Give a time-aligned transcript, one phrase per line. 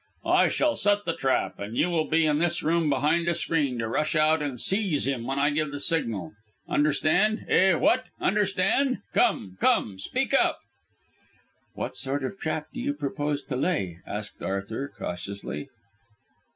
[0.25, 3.77] I shall set the trap, and you will be in this room behind a screen
[3.77, 6.33] to rush out and seize him when I give the signal.
[6.67, 7.45] Understand?
[7.47, 8.05] Eh, what?
[8.19, 9.03] Understand?
[9.13, 9.99] Come, come!
[9.99, 10.57] Speak up."
[11.75, 15.69] "What sort of trap do you propose to lay?" asked Arthur cautiously.